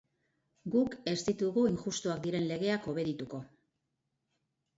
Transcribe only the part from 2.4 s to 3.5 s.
legeak obedituko.